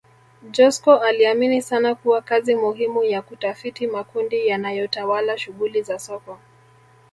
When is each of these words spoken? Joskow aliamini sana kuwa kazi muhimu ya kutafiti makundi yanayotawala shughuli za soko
Joskow 0.51 1.03
aliamini 1.03 1.61
sana 1.61 1.95
kuwa 1.95 2.21
kazi 2.21 2.55
muhimu 2.55 3.03
ya 3.03 3.21
kutafiti 3.21 3.87
makundi 3.87 4.47
yanayotawala 4.47 5.37
shughuli 5.37 5.81
za 5.81 5.99
soko 5.99 6.37